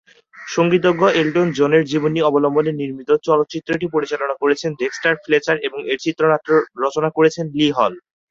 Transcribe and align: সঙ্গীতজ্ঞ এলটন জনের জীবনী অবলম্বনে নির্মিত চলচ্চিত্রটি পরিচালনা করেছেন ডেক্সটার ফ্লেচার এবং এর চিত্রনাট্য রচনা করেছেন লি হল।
সঙ্গীতজ্ঞ 0.47 1.01
এলটন 1.15 1.47
জনের 1.57 1.83
জীবনী 1.91 2.19
অবলম্বনে 2.23 2.71
নির্মিত 2.73 3.09
চলচ্চিত্রটি 3.23 3.85
পরিচালনা 3.87 4.35
করেছেন 4.41 4.69
ডেক্সটার 4.75 5.15
ফ্লেচার 5.23 5.57
এবং 5.67 5.79
এর 5.87 5.97
চিত্রনাট্য 6.05 6.49
রচনা 6.83 7.09
করেছেন 7.17 7.45
লি 7.53 7.67
হল। 7.77 7.93